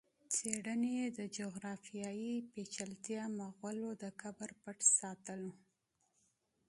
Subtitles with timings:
[0.35, 5.51] څېړني یې د جغرافیایي پېچلتیا، مغولو د قبر پټ ساتلو